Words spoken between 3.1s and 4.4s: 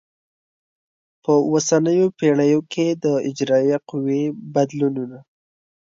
اجرایه قوې